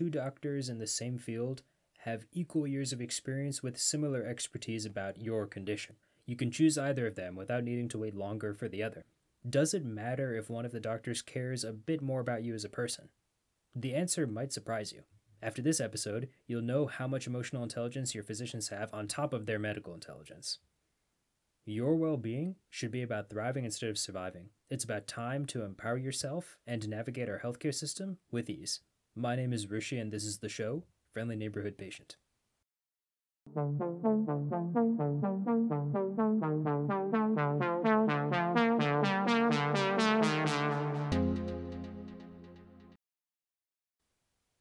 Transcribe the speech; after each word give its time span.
two 0.00 0.08
doctors 0.08 0.70
in 0.70 0.78
the 0.78 0.86
same 0.86 1.18
field 1.18 1.62
have 1.98 2.24
equal 2.32 2.66
years 2.66 2.90
of 2.90 3.02
experience 3.02 3.62
with 3.62 3.78
similar 3.78 4.24
expertise 4.24 4.86
about 4.86 5.20
your 5.20 5.46
condition. 5.46 5.94
You 6.24 6.36
can 6.36 6.50
choose 6.50 6.78
either 6.78 7.06
of 7.06 7.16
them 7.16 7.36
without 7.36 7.64
needing 7.64 7.86
to 7.90 7.98
wait 7.98 8.14
longer 8.14 8.54
for 8.54 8.66
the 8.66 8.82
other. 8.82 9.04
Does 9.46 9.74
it 9.74 9.84
matter 9.84 10.34
if 10.34 10.48
one 10.48 10.64
of 10.64 10.72
the 10.72 10.80
doctors 10.80 11.20
cares 11.20 11.64
a 11.64 11.72
bit 11.74 12.00
more 12.00 12.20
about 12.20 12.42
you 12.42 12.54
as 12.54 12.64
a 12.64 12.70
person? 12.70 13.10
The 13.74 13.94
answer 13.94 14.26
might 14.26 14.54
surprise 14.54 14.90
you. 14.90 15.02
After 15.42 15.60
this 15.60 15.80
episode, 15.80 16.30
you'll 16.46 16.62
know 16.62 16.86
how 16.86 17.06
much 17.06 17.26
emotional 17.26 17.62
intelligence 17.62 18.14
your 18.14 18.24
physicians 18.24 18.70
have 18.70 18.88
on 18.94 19.06
top 19.06 19.34
of 19.34 19.44
their 19.44 19.58
medical 19.58 19.92
intelligence. 19.92 20.60
Your 21.66 21.94
well 21.94 22.16
being 22.16 22.56
should 22.70 22.90
be 22.90 23.02
about 23.02 23.28
thriving 23.28 23.66
instead 23.66 23.90
of 23.90 23.98
surviving. 23.98 24.48
It's 24.70 24.84
about 24.84 25.06
time 25.06 25.44
to 25.46 25.62
empower 25.62 25.98
yourself 25.98 26.56
and 26.66 26.88
navigate 26.88 27.28
our 27.28 27.40
healthcare 27.44 27.74
system 27.74 28.16
with 28.30 28.48
ease. 28.48 28.80
My 29.16 29.34
name 29.34 29.52
is 29.52 29.68
Rishi, 29.68 29.98
and 29.98 30.12
this 30.12 30.24
is 30.24 30.38
the 30.38 30.48
show 30.48 30.84
Friendly 31.12 31.36
Neighborhood 31.36 31.76
Patient. 31.76 32.16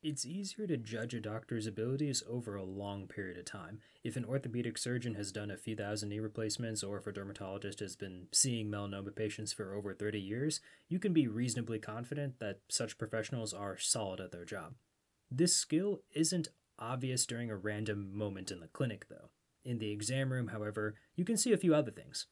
It's 0.02 0.26
easier 0.26 0.66
to 0.66 0.78
judge 0.78 1.14
a 1.14 1.20
doctor's 1.20 1.68
abilities 1.68 2.24
over 2.26 2.56
a 2.56 2.64
long 2.64 3.06
period 3.06 3.38
of 3.38 3.44
time. 3.44 3.80
If 4.02 4.16
an 4.16 4.24
orthopedic 4.24 4.78
surgeon 4.78 5.16
has 5.16 5.34
done 5.34 5.52
a 5.52 5.58
few 5.58 5.76
thousand 5.76 6.08
knee 6.08 6.22
replacements, 6.22 6.84
or 6.84 6.98
if 6.98 7.08
a 7.08 7.12
dermatologist 7.12 7.82
has 7.82 7.98
been 7.98 8.28
seeing 8.32 8.72
melanoma 8.72 9.14
patients 9.14 9.52
for 9.52 9.74
over 9.74 9.94
30 9.94 10.18
years, 10.18 10.62
you 10.88 11.00
can 11.00 11.12
be 11.12 11.28
reasonably 11.28 11.80
confident 11.80 12.40
that 12.40 12.62
such 12.70 12.98
professionals 12.98 13.54
are 13.54 13.78
solid 13.78 14.22
at 14.22 14.32
their 14.32 14.46
job. 14.46 14.76
This 15.30 15.54
skill 15.54 16.00
isn't 16.14 16.48
obvious 16.80 17.26
during 17.26 17.52
a 17.52 17.58
random 17.58 18.18
moment 18.18 18.52
in 18.52 18.62
the 18.62 18.68
clinic, 18.68 19.08
though. 19.10 19.32
In 19.66 19.80
the 19.80 19.92
exam 19.92 20.32
room, 20.32 20.48
however, 20.48 20.96
you 21.18 21.26
can 21.26 21.36
see 21.36 21.52
a 21.52 21.58
few 21.58 21.76
other 21.76 21.92
things. 21.92 22.28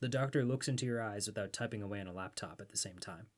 The 0.00 0.08
doctor 0.08 0.44
looks 0.44 0.66
into 0.66 0.86
your 0.86 1.00
eyes 1.00 1.28
without 1.28 1.52
typing 1.52 1.82
away 1.82 2.00
on 2.00 2.08
a 2.08 2.12
laptop 2.12 2.60
at 2.60 2.70
the 2.70 2.76
same 2.76 2.98
time. 2.98 3.28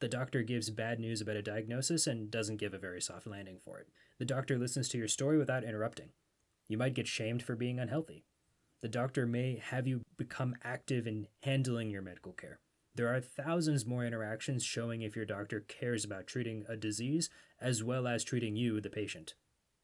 The 0.00 0.08
doctor 0.08 0.42
gives 0.42 0.68
bad 0.68 1.00
news 1.00 1.22
about 1.22 1.36
a 1.36 1.42
diagnosis 1.42 2.06
and 2.06 2.30
doesn't 2.30 2.58
give 2.58 2.74
a 2.74 2.78
very 2.78 3.00
soft 3.00 3.26
landing 3.26 3.58
for 3.64 3.78
it. 3.78 3.88
The 4.18 4.26
doctor 4.26 4.58
listens 4.58 4.88
to 4.90 4.98
your 4.98 5.08
story 5.08 5.38
without 5.38 5.64
interrupting. 5.64 6.10
You 6.68 6.76
might 6.76 6.94
get 6.94 7.06
shamed 7.06 7.42
for 7.42 7.56
being 7.56 7.78
unhealthy. 7.78 8.24
The 8.82 8.88
doctor 8.88 9.26
may 9.26 9.56
have 9.56 9.86
you 9.86 10.02
become 10.18 10.56
active 10.62 11.06
in 11.06 11.28
handling 11.42 11.90
your 11.90 12.02
medical 12.02 12.32
care. 12.32 12.58
There 12.94 13.14
are 13.14 13.20
thousands 13.20 13.86
more 13.86 14.04
interactions 14.04 14.64
showing 14.64 15.02
if 15.02 15.16
your 15.16 15.24
doctor 15.24 15.60
cares 15.60 16.04
about 16.04 16.26
treating 16.26 16.64
a 16.68 16.76
disease 16.76 17.30
as 17.60 17.82
well 17.82 18.06
as 18.06 18.22
treating 18.22 18.54
you, 18.54 18.80
the 18.80 18.90
patient. 18.90 19.34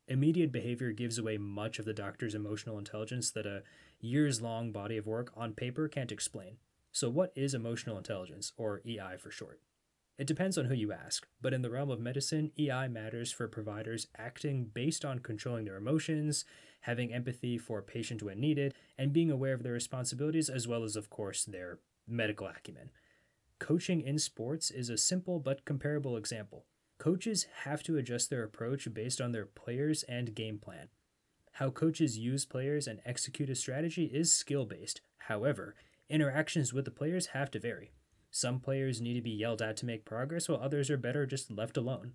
Immediate 0.08 0.52
behavior 0.52 0.92
gives 0.92 1.18
away 1.18 1.38
much 1.38 1.78
of 1.78 1.84
the 1.84 1.94
doctor's 1.94 2.34
emotional 2.34 2.78
intelligence 2.78 3.30
that 3.30 3.46
a 3.46 3.62
years 4.00 4.42
long 4.42 4.72
body 4.72 4.96
of 4.98 5.06
work 5.06 5.32
on 5.36 5.54
paper 5.54 5.88
can't 5.88 6.12
explain. 6.12 6.56
So, 6.90 7.08
what 7.08 7.32
is 7.34 7.54
emotional 7.54 7.96
intelligence, 7.96 8.52
or 8.56 8.82
EI 8.86 9.16
for 9.18 9.30
short? 9.30 9.60
It 10.22 10.28
depends 10.28 10.56
on 10.56 10.66
who 10.66 10.74
you 10.74 10.92
ask, 10.92 11.26
but 11.40 11.52
in 11.52 11.62
the 11.62 11.70
realm 11.70 11.90
of 11.90 11.98
medicine, 11.98 12.52
EI 12.56 12.86
matters 12.86 13.32
for 13.32 13.48
providers 13.48 14.06
acting 14.16 14.70
based 14.72 15.04
on 15.04 15.18
controlling 15.18 15.64
their 15.64 15.76
emotions, 15.76 16.44
having 16.82 17.12
empathy 17.12 17.58
for 17.58 17.80
a 17.80 17.82
patient 17.82 18.22
when 18.22 18.38
needed, 18.38 18.72
and 18.96 19.12
being 19.12 19.32
aware 19.32 19.52
of 19.52 19.64
their 19.64 19.72
responsibilities 19.72 20.48
as 20.48 20.68
well 20.68 20.84
as, 20.84 20.94
of 20.94 21.10
course, 21.10 21.44
their 21.44 21.80
medical 22.06 22.46
acumen. 22.46 22.90
Coaching 23.58 24.00
in 24.00 24.16
sports 24.16 24.70
is 24.70 24.88
a 24.88 24.96
simple 24.96 25.40
but 25.40 25.64
comparable 25.64 26.16
example. 26.16 26.66
Coaches 26.98 27.48
have 27.64 27.82
to 27.82 27.96
adjust 27.96 28.30
their 28.30 28.44
approach 28.44 28.94
based 28.94 29.20
on 29.20 29.32
their 29.32 29.46
players 29.46 30.04
and 30.04 30.36
game 30.36 30.60
plan. 30.60 30.86
How 31.54 31.70
coaches 31.70 32.16
use 32.16 32.44
players 32.44 32.86
and 32.86 33.00
execute 33.04 33.50
a 33.50 33.56
strategy 33.56 34.04
is 34.04 34.32
skill 34.32 34.66
based. 34.66 35.00
However, 35.26 35.74
interactions 36.08 36.72
with 36.72 36.84
the 36.84 36.92
players 36.92 37.26
have 37.34 37.50
to 37.50 37.58
vary. 37.58 37.90
Some 38.34 38.60
players 38.60 39.02
need 39.02 39.14
to 39.14 39.20
be 39.20 39.30
yelled 39.30 39.60
at 39.60 39.76
to 39.76 39.86
make 39.86 40.06
progress, 40.06 40.48
while 40.48 40.58
others 40.58 40.90
are 40.90 40.96
better 40.96 41.26
just 41.26 41.50
left 41.50 41.76
alone. 41.76 42.14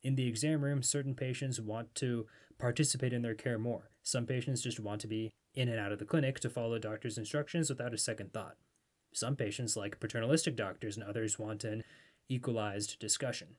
In 0.00 0.14
the 0.14 0.28
exam 0.28 0.62
room, 0.62 0.80
certain 0.80 1.16
patients 1.16 1.60
want 1.60 1.92
to 1.96 2.26
participate 2.56 3.12
in 3.12 3.22
their 3.22 3.34
care 3.34 3.58
more. 3.58 3.90
Some 4.04 4.26
patients 4.26 4.62
just 4.62 4.78
want 4.78 5.00
to 5.00 5.08
be 5.08 5.32
in 5.54 5.68
and 5.68 5.80
out 5.80 5.90
of 5.90 5.98
the 5.98 6.04
clinic 6.04 6.38
to 6.40 6.48
follow 6.48 6.78
doctor's 6.78 7.18
instructions 7.18 7.68
without 7.68 7.92
a 7.92 7.98
second 7.98 8.32
thought. 8.32 8.54
Some 9.12 9.34
patients 9.34 9.76
like 9.76 9.98
paternalistic 9.98 10.54
doctors, 10.54 10.96
and 10.96 11.04
others 11.04 11.36
want 11.36 11.64
an 11.64 11.82
equalized 12.28 13.00
discussion. 13.00 13.56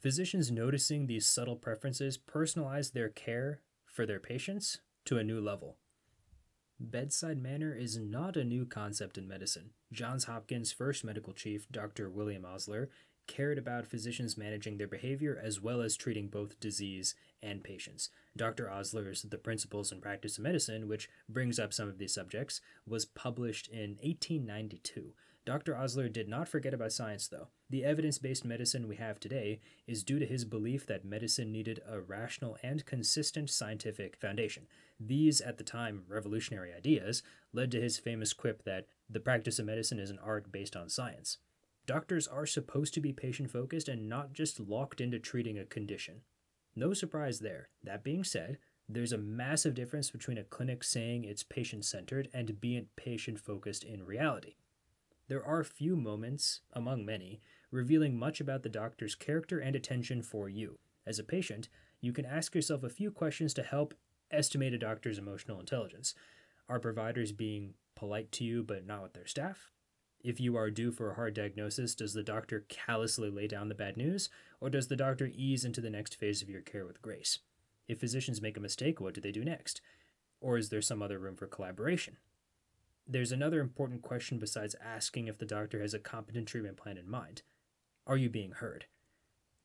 Physicians 0.00 0.50
noticing 0.50 1.06
these 1.06 1.28
subtle 1.28 1.56
preferences 1.56 2.18
personalize 2.18 2.92
their 2.92 3.08
care 3.08 3.60
for 3.86 4.04
their 4.04 4.20
patients 4.20 4.80
to 5.04 5.16
a 5.16 5.24
new 5.24 5.40
level. 5.40 5.76
Bedside 6.78 7.42
manner 7.42 7.74
is 7.74 7.96
not 7.96 8.36
a 8.36 8.44
new 8.44 8.66
concept 8.66 9.16
in 9.16 9.26
medicine. 9.26 9.70
Johns 9.92 10.24
Hopkins' 10.24 10.72
first 10.72 11.04
medical 11.04 11.32
chief, 11.32 11.66
Dr. 11.70 12.10
William 12.10 12.44
Osler, 12.44 12.90
cared 13.26 13.58
about 13.58 13.86
physicians 13.86 14.36
managing 14.36 14.76
their 14.76 14.86
behavior 14.86 15.40
as 15.42 15.60
well 15.60 15.80
as 15.80 15.96
treating 15.96 16.28
both 16.28 16.60
disease 16.60 17.14
and 17.42 17.64
patients. 17.64 18.10
Dr. 18.36 18.70
Osler's 18.70 19.22
The 19.22 19.38
Principles 19.38 19.90
and 19.90 20.02
Practice 20.02 20.36
of 20.36 20.44
Medicine, 20.44 20.86
which 20.86 21.08
brings 21.28 21.58
up 21.58 21.72
some 21.72 21.88
of 21.88 21.98
these 21.98 22.14
subjects, 22.14 22.60
was 22.86 23.04
published 23.04 23.68
in 23.68 23.96
1892. 24.02 25.14
Dr. 25.46 25.76
Osler 25.76 26.08
did 26.08 26.28
not 26.28 26.48
forget 26.48 26.74
about 26.74 26.90
science, 26.90 27.28
though. 27.28 27.46
The 27.70 27.84
evidence 27.84 28.18
based 28.18 28.44
medicine 28.44 28.88
we 28.88 28.96
have 28.96 29.20
today 29.20 29.60
is 29.86 30.02
due 30.02 30.18
to 30.18 30.26
his 30.26 30.44
belief 30.44 30.86
that 30.86 31.04
medicine 31.04 31.52
needed 31.52 31.80
a 31.88 32.00
rational 32.00 32.58
and 32.64 32.84
consistent 32.84 33.48
scientific 33.48 34.16
foundation. 34.16 34.66
These, 34.98 35.40
at 35.40 35.56
the 35.56 35.62
time, 35.62 36.02
revolutionary 36.08 36.74
ideas 36.74 37.22
led 37.52 37.70
to 37.70 37.80
his 37.80 37.96
famous 37.96 38.32
quip 38.32 38.64
that 38.64 38.86
the 39.08 39.20
practice 39.20 39.60
of 39.60 39.66
medicine 39.66 40.00
is 40.00 40.10
an 40.10 40.18
art 40.20 40.50
based 40.50 40.74
on 40.74 40.88
science. 40.88 41.38
Doctors 41.86 42.26
are 42.26 42.46
supposed 42.46 42.92
to 42.94 43.00
be 43.00 43.12
patient 43.12 43.52
focused 43.52 43.86
and 43.88 44.08
not 44.08 44.32
just 44.32 44.58
locked 44.58 45.00
into 45.00 45.20
treating 45.20 45.56
a 45.56 45.64
condition. 45.64 46.22
No 46.74 46.92
surprise 46.92 47.38
there. 47.38 47.68
That 47.84 48.02
being 48.02 48.24
said, 48.24 48.58
there's 48.88 49.12
a 49.12 49.18
massive 49.18 49.74
difference 49.74 50.10
between 50.10 50.38
a 50.38 50.44
clinic 50.44 50.82
saying 50.82 51.22
it's 51.22 51.44
patient 51.44 51.84
centered 51.84 52.28
and 52.34 52.60
being 52.60 52.88
patient 52.96 53.38
focused 53.38 53.84
in 53.84 54.04
reality. 54.04 54.56
There 55.28 55.44
are 55.44 55.64
few 55.64 55.96
moments, 55.96 56.60
among 56.72 57.04
many, 57.04 57.40
revealing 57.70 58.16
much 58.16 58.40
about 58.40 58.62
the 58.62 58.68
doctor's 58.68 59.14
character 59.14 59.58
and 59.58 59.74
attention 59.74 60.22
for 60.22 60.48
you. 60.48 60.78
As 61.04 61.18
a 61.18 61.24
patient, 61.24 61.68
you 62.00 62.12
can 62.12 62.24
ask 62.24 62.54
yourself 62.54 62.84
a 62.84 62.88
few 62.88 63.10
questions 63.10 63.52
to 63.54 63.62
help 63.62 63.94
estimate 64.30 64.72
a 64.72 64.78
doctor's 64.78 65.18
emotional 65.18 65.58
intelligence. 65.58 66.14
Are 66.68 66.78
providers 66.78 67.32
being 67.32 67.74
polite 67.94 68.30
to 68.32 68.44
you 68.44 68.62
but 68.62 68.86
not 68.86 69.02
with 69.02 69.14
their 69.14 69.26
staff? 69.26 69.70
If 70.22 70.40
you 70.40 70.56
are 70.56 70.70
due 70.70 70.90
for 70.90 71.10
a 71.10 71.14
hard 71.14 71.34
diagnosis, 71.34 71.94
does 71.94 72.14
the 72.14 72.22
doctor 72.22 72.64
callously 72.68 73.30
lay 73.30 73.46
down 73.46 73.68
the 73.68 73.74
bad 73.74 73.96
news, 73.96 74.28
or 74.60 74.70
does 74.70 74.88
the 74.88 74.96
doctor 74.96 75.30
ease 75.32 75.64
into 75.64 75.80
the 75.80 75.90
next 75.90 76.16
phase 76.16 76.42
of 76.42 76.50
your 76.50 76.62
care 76.62 76.86
with 76.86 77.02
grace? 77.02 77.40
If 77.86 78.00
physicians 78.00 78.42
make 78.42 78.56
a 78.56 78.60
mistake, 78.60 79.00
what 79.00 79.14
do 79.14 79.20
they 79.20 79.30
do 79.30 79.44
next? 79.44 79.80
Or 80.40 80.56
is 80.56 80.68
there 80.68 80.82
some 80.82 81.02
other 81.02 81.18
room 81.18 81.36
for 81.36 81.46
collaboration? 81.46 82.16
There's 83.08 83.30
another 83.30 83.60
important 83.60 84.02
question 84.02 84.38
besides 84.38 84.74
asking 84.84 85.28
if 85.28 85.38
the 85.38 85.46
doctor 85.46 85.80
has 85.80 85.94
a 85.94 86.00
competent 86.00 86.48
treatment 86.48 86.76
plan 86.76 86.98
in 86.98 87.08
mind. 87.08 87.42
Are 88.04 88.16
you 88.16 88.28
being 88.28 88.50
heard? 88.50 88.86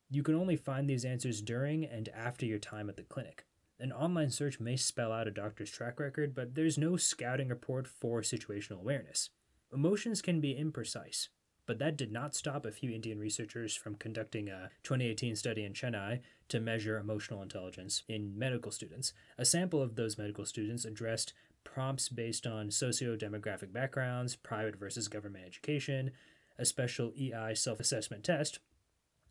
You 0.08 0.22
can 0.22 0.36
only 0.36 0.56
find 0.56 0.88
these 0.88 1.04
answers 1.04 1.42
during 1.42 1.84
and 1.84 2.08
after 2.10 2.46
your 2.46 2.60
time 2.60 2.88
at 2.88 2.96
the 2.96 3.02
clinic. 3.02 3.44
An 3.80 3.90
online 3.90 4.30
search 4.30 4.60
may 4.60 4.76
spell 4.76 5.10
out 5.10 5.26
a 5.26 5.32
doctor's 5.32 5.72
track 5.72 5.98
record, 5.98 6.36
but 6.36 6.54
there's 6.54 6.78
no 6.78 6.96
scouting 6.96 7.48
report 7.48 7.88
for 7.88 8.20
situational 8.20 8.78
awareness. 8.78 9.30
Emotions 9.72 10.22
can 10.22 10.40
be 10.40 10.54
imprecise, 10.54 11.26
but 11.66 11.80
that 11.80 11.96
did 11.96 12.12
not 12.12 12.36
stop 12.36 12.64
a 12.64 12.70
few 12.70 12.92
Indian 12.92 13.18
researchers 13.18 13.74
from 13.74 13.96
conducting 13.96 14.48
a 14.48 14.70
2018 14.84 15.34
study 15.34 15.64
in 15.64 15.72
Chennai 15.72 16.20
to 16.48 16.60
measure 16.60 16.98
emotional 16.98 17.42
intelligence 17.42 18.04
in 18.06 18.38
medical 18.38 18.70
students. 18.70 19.12
A 19.36 19.44
sample 19.44 19.82
of 19.82 19.96
those 19.96 20.18
medical 20.18 20.44
students 20.44 20.84
addressed 20.84 21.32
prompts 21.64 22.08
based 22.08 22.46
on 22.46 22.70
socio-demographic 22.70 23.72
backgrounds, 23.72 24.36
private 24.36 24.76
versus 24.76 25.08
government 25.08 25.44
education, 25.46 26.12
a 26.58 26.64
special 26.64 27.12
EI 27.18 27.54
self-assessment 27.54 28.24
test, 28.24 28.58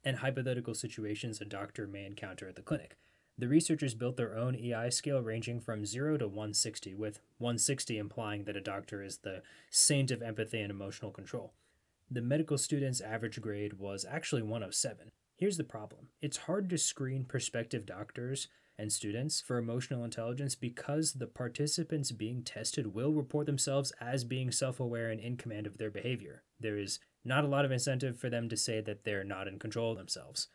and 0.03 0.17
hypothetical 0.17 0.73
situations 0.73 1.39
a 1.39 1.45
doctor 1.45 1.87
may 1.87 2.05
encounter 2.05 2.47
at 2.47 2.55
the 2.55 2.61
clinic. 2.61 2.97
The 3.37 3.47
researchers 3.47 3.95
built 3.95 4.17
their 4.17 4.37
own 4.37 4.55
EI 4.55 4.89
scale 4.89 5.21
ranging 5.21 5.59
from 5.59 5.85
0 5.85 6.17
to 6.17 6.27
160, 6.27 6.93
with 6.95 7.19
160 7.37 7.97
implying 7.97 8.43
that 8.43 8.57
a 8.57 8.61
doctor 8.61 9.01
is 9.01 9.17
the 9.17 9.41
saint 9.69 10.11
of 10.11 10.21
empathy 10.21 10.61
and 10.61 10.69
emotional 10.69 11.11
control. 11.11 11.53
The 12.09 12.21
medical 12.21 12.57
student's 12.57 13.01
average 13.01 13.39
grade 13.41 13.79
was 13.79 14.05
actually 14.07 14.41
107. 14.41 15.11
Here's 15.37 15.57
the 15.57 15.63
problem 15.63 16.09
it's 16.21 16.37
hard 16.37 16.69
to 16.69 16.77
screen 16.77 17.25
prospective 17.25 17.85
doctors 17.85 18.47
and 18.81 18.91
students 18.91 19.39
for 19.39 19.59
emotional 19.59 20.03
intelligence 20.03 20.55
because 20.55 21.13
the 21.13 21.27
participants 21.27 22.11
being 22.11 22.41
tested 22.41 22.95
will 22.95 23.13
report 23.13 23.45
themselves 23.45 23.93
as 24.01 24.23
being 24.23 24.51
self 24.51 24.79
aware 24.79 25.11
and 25.11 25.21
in 25.21 25.37
command 25.37 25.67
of 25.67 25.77
their 25.77 25.91
behavior. 25.91 26.41
There 26.59 26.79
is 26.79 26.99
not 27.23 27.43
a 27.43 27.47
lot 27.47 27.63
of 27.63 27.71
incentive 27.71 28.17
for 28.17 28.29
them 28.29 28.49
to 28.49 28.57
say 28.57 28.81
that 28.81 29.03
they're 29.03 29.23
not 29.23 29.47
in 29.47 29.59
control 29.59 29.91
of 29.91 29.99
themselves. 29.99 30.47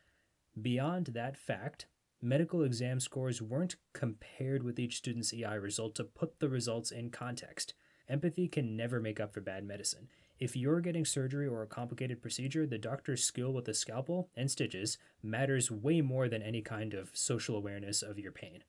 Beyond 0.61 1.11
that 1.15 1.37
fact, 1.37 1.87
medical 2.21 2.65
exam 2.65 2.99
scores 2.99 3.41
weren't 3.41 3.77
compared 3.93 4.65
with 4.65 4.81
each 4.81 4.97
student's 4.97 5.33
EI 5.33 5.59
result 5.59 5.95
to 5.95 6.05
put 6.05 6.41
the 6.41 6.49
results 6.49 6.91
in 6.91 7.11
context. 7.11 7.75
Empathy 8.09 8.49
can 8.49 8.77
never 8.77 9.01
make 9.01 9.21
up 9.21 9.33
for 9.33 9.41
bad 9.41 9.65
medicine. 9.65 10.09
If 10.39 10.55
you're 10.55 10.81
getting 10.81 11.07
surgery 11.07 11.47
or 11.47 11.63
a 11.63 11.67
complicated 11.67 12.21
procedure, 12.21 12.67
the 12.67 12.77
doctor's 12.77 13.25
skill 13.25 13.53
with 13.53 13.69
a 13.69 13.75
scalpel 13.75 14.29
and 14.37 14.51
stitches 14.51 14.99
matters 15.23 15.71
way 15.71 16.03
more 16.03 16.29
than 16.29 16.43
any 16.43 16.61
kind 16.61 16.93
of 16.93 17.11
social 17.15 17.57
awareness 17.57 18.03
of 18.03 18.19
your 18.19 18.33
pain. 18.33 18.63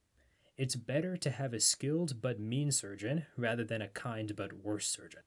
It's 0.57 0.75
better 0.75 1.17
to 1.17 1.29
have 1.29 1.53
a 1.53 1.59
skilled 1.59 2.21
but 2.21 2.39
mean 2.39 2.71
surgeon 2.71 3.25
rather 3.35 3.65
than 3.65 3.81
a 3.81 3.89
kind 3.89 4.33
but 4.35 4.53
worse 4.53 4.87
surgeon. 4.87 5.21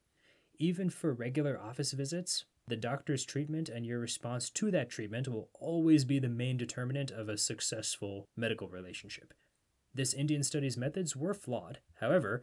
Even 0.59 0.89
for 0.91 1.13
regular 1.13 1.61
office 1.61 1.93
visits, 1.93 2.47
the 2.67 2.77
doctor's 2.77 3.25
treatment 3.25 3.69
and 3.69 3.85
your 3.85 3.99
response 3.99 4.49
to 4.51 4.71
that 4.71 4.91
treatment 4.91 5.29
will 5.29 5.51
always 5.55 6.05
be 6.05 6.19
the 6.19 6.29
main 6.29 6.57
determinant 6.57 7.11
of 7.11 7.29
a 7.29 7.37
successful 7.37 8.29
medical 8.37 8.69
relationship. 8.69 9.35
This 9.95 10.15
Indian 10.15 10.43
study's 10.43 10.77
methods 10.77 11.15
were 11.15 11.35
flawed. 11.35 11.81
However, 12.01 12.43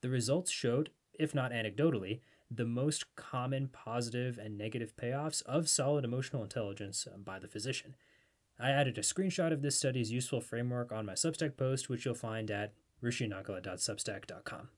the 0.00 0.08
results 0.08 0.50
showed, 0.50 0.90
if 1.18 1.34
not 1.34 1.52
anecdotally, 1.52 2.20
the 2.50 2.64
most 2.64 3.14
common 3.16 3.68
positive 3.68 4.38
and 4.38 4.56
negative 4.56 4.96
payoffs 4.96 5.42
of 5.42 5.68
solid 5.68 6.04
emotional 6.04 6.42
intelligence 6.42 7.06
by 7.24 7.38
the 7.38 7.48
physician. 7.48 7.94
I 8.58 8.70
added 8.70 8.98
a 8.98 9.02
screenshot 9.02 9.52
of 9.52 9.62
this 9.62 9.76
study's 9.76 10.10
useful 10.10 10.40
framework 10.40 10.90
on 10.90 11.06
my 11.06 11.12
Substack 11.12 11.56
post, 11.56 11.88
which 11.88 12.04
you'll 12.04 12.14
find 12.14 12.50
at 12.50 12.72
rishinagala.substack.com. 13.02 14.68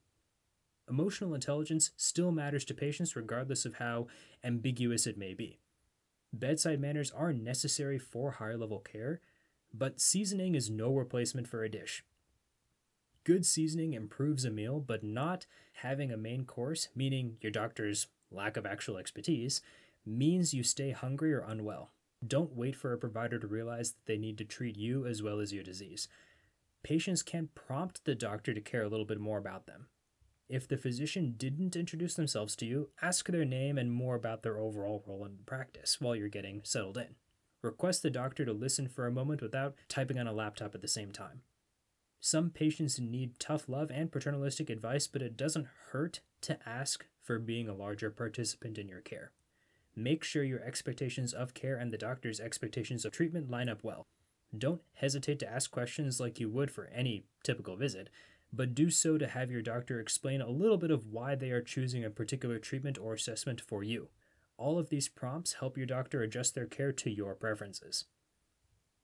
Emotional 0.89 1.35
intelligence 1.35 1.93
still 1.97 2.33
matters 2.33 2.65
to 2.65 2.75
patients 2.75 3.15
regardless 3.15 3.65
of 3.65 3.75
how 3.75 4.09
ambiguous 4.43 5.07
it 5.07 5.17
may 5.17 5.33
be. 5.33 5.61
Bedside 6.33 6.81
manners 6.81 7.11
are 7.13 7.33
necessary 7.33 7.99
for 7.99 8.33
higher 8.33 8.57
level 8.57 8.81
care, 8.81 9.21
but 9.73 10.01
seasoning 10.01 10.55
is 10.55 10.69
no 10.69 10.93
replacement 10.93 11.47
for 11.47 11.63
a 11.63 11.71
dish. 11.71 12.05
Good 13.25 13.45
seasoning 13.45 13.93
improves 13.93 14.45
a 14.45 14.51
meal, 14.51 14.81
but 14.81 15.05
not 15.05 15.47
having 15.75 16.11
a 16.11 16.17
main 16.17 16.45
course, 16.45 16.89
meaning 16.95 17.37
your 17.41 17.53
doctor's 17.53 18.07
lack 18.31 18.57
of 18.57 18.65
actual 18.65 18.97
expertise, 18.97 19.61
means 20.07 20.55
you 20.55 20.63
stay 20.63 20.93
hungry 20.93 21.33
or 21.33 21.41
unwell. 21.41 21.91
Don't 22.27 22.57
wait 22.57 22.77
for 22.77 22.93
a 22.93 22.99
provider 22.99 23.39
to 23.39 23.47
realize 23.47 23.93
that 23.93 24.07
they 24.07 24.17
need 24.17 24.39
to 24.39 24.45
treat 24.45 24.77
you 24.77 25.07
as 25.07 25.23
well 25.23 25.39
as 25.39 25.53
your 25.53 25.63
disease. 25.63 26.09
Patients 26.83 27.23
can 27.23 27.51
prompt 27.55 28.05
the 28.05 28.15
doctor 28.15 28.55
to 28.55 28.61
care 28.61 28.83
a 28.83 28.89
little 28.89 29.05
bit 29.05 29.21
more 29.21 29.39
about 29.39 29.67
them. 29.67 29.89
If 30.49 30.67
the 30.67 30.79
physician 30.79 31.35
didn't 31.37 31.77
introduce 31.77 32.15
themselves 32.15 32.57
to 32.57 32.67
you, 32.67 32.89
ask 33.03 33.29
their 33.29 33.45
name 33.45 33.77
and 33.79 33.93
more 33.93 34.15
about 34.15 34.43
their 34.43 34.59
overall 34.59 35.05
role 35.07 35.25
in 35.25 35.39
practice 35.45 36.01
while 36.01 36.17
you're 36.17 36.29
getting 36.29 36.63
settled 36.65 36.97
in. 36.97 37.15
Request 37.63 38.03
the 38.03 38.11
doctor 38.11 38.45
to 38.47 38.53
listen 38.53 38.89
for 38.89 39.07
a 39.07 39.13
moment 39.13 39.43
without 39.43 39.75
typing 39.89 40.19
on 40.19 40.27
a 40.27 40.33
laptop 40.33 40.75
at 40.75 40.81
the 40.81 40.89
same 40.89 41.13
time. 41.13 41.43
Some 42.21 42.51
patients 42.51 43.01
need 43.01 43.39
tough 43.39 43.69
love 43.69 43.91
and 43.91 44.13
paternalistic 44.13 44.69
advice, 44.69 45.07
but 45.07 45.23
it 45.23 45.37
doesn't 45.37 45.69
hurt 45.91 46.21
to 46.43 46.59
ask 46.69 47.07
for 47.23 47.39
being 47.39 47.69
a 47.69 47.75
larger 47.75 48.11
participant 48.11 48.77
in 48.77 48.89
your 48.89 49.01
care. 49.01 49.33
Make 49.97 50.23
sure 50.23 50.45
your 50.45 50.63
expectations 50.63 51.33
of 51.33 51.55
care 51.55 51.77
and 51.77 51.93
the 51.93 51.99
doctor's 51.99 52.39
expectations 52.39 53.05
of 53.05 53.13
treatment 53.13 53.51
line 53.51 53.69
up 53.69 53.83
well. 53.83 54.07
Don't 54.57 54.83
hesitate 54.95 55.39
to 55.41 55.51
ask 55.51 55.71
questions 55.71 56.21
like 56.21 56.39
you 56.39 56.49
would 56.49 56.71
for 56.71 56.91
any 56.95 57.25
typical 57.43 57.77
visit, 57.77 58.11
but 58.53 58.75
do 58.75 58.91
so 58.91 59.17
to 59.17 59.29
have 59.29 59.51
your 59.51 59.63
doctor 59.63 59.99
explain 60.01 60.41
a 60.41 60.51
little 60.51 60.77
bit 60.77 60.91
of 60.91 61.07
why 61.07 61.35
they 61.35 61.51
are 61.51 61.63
choosing 61.63 62.05
a 62.05 62.11
particular 62.11 62.59
treatment 62.59 62.99
or 62.99 63.15
assessment 63.15 63.61
for 63.61 63.83
you. 63.83 64.09
All 64.59 64.79
of 64.79 64.91
these 64.91 65.09
prompts 65.09 65.55
help 65.55 65.77
your 65.77 65.87
doctor 65.87 66.21
adjust 66.23 66.55
their 66.55 66.67
care 66.67 66.93
to 66.93 67.11
your 67.11 67.35
preferences. 67.35 68.05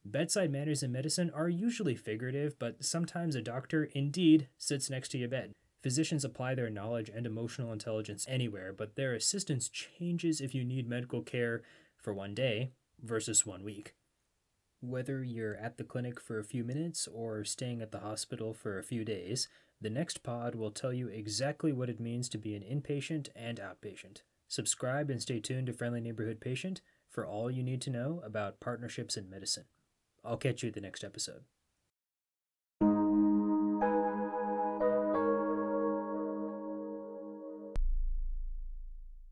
Bedside 0.08 0.52
manners 0.52 0.84
in 0.84 0.92
medicine 0.92 1.32
are 1.34 1.48
usually 1.48 1.96
figurative, 1.96 2.56
but 2.60 2.84
sometimes 2.84 3.34
a 3.34 3.42
doctor 3.42 3.88
indeed 3.92 4.46
sits 4.56 4.88
next 4.88 5.08
to 5.08 5.18
your 5.18 5.28
bed. 5.28 5.50
Physicians 5.82 6.24
apply 6.24 6.54
their 6.54 6.70
knowledge 6.70 7.08
and 7.08 7.26
emotional 7.26 7.72
intelligence 7.72 8.24
anywhere, 8.28 8.72
but 8.72 8.94
their 8.94 9.14
assistance 9.14 9.68
changes 9.68 10.40
if 10.40 10.54
you 10.54 10.64
need 10.64 10.88
medical 10.88 11.22
care 11.22 11.62
for 12.00 12.14
one 12.14 12.34
day 12.34 12.70
versus 13.02 13.44
one 13.44 13.64
week. 13.64 13.94
Whether 14.80 15.24
you're 15.24 15.56
at 15.56 15.76
the 15.76 15.82
clinic 15.82 16.20
for 16.20 16.38
a 16.38 16.44
few 16.44 16.62
minutes 16.62 17.08
or 17.12 17.42
staying 17.42 17.82
at 17.82 17.90
the 17.90 17.98
hospital 17.98 18.54
for 18.54 18.78
a 18.78 18.84
few 18.84 19.04
days, 19.04 19.48
the 19.80 19.90
next 19.90 20.22
pod 20.22 20.54
will 20.54 20.70
tell 20.70 20.92
you 20.92 21.08
exactly 21.08 21.72
what 21.72 21.90
it 21.90 21.98
means 21.98 22.28
to 22.28 22.38
be 22.38 22.54
an 22.54 22.62
inpatient 22.62 23.28
and 23.34 23.58
outpatient. 23.58 24.22
Subscribe 24.46 25.10
and 25.10 25.20
stay 25.20 25.40
tuned 25.40 25.66
to 25.66 25.72
Friendly 25.72 26.00
Neighborhood 26.00 26.40
Patient 26.40 26.80
for 27.10 27.26
all 27.26 27.50
you 27.50 27.64
need 27.64 27.82
to 27.82 27.90
know 27.90 28.22
about 28.24 28.60
partnerships 28.60 29.16
in 29.16 29.28
medicine. 29.28 29.64
I'll 30.26 30.36
catch 30.36 30.62
you 30.62 30.68
at 30.68 30.74
the 30.74 30.80
next 30.80 31.04
episode. 31.04 31.42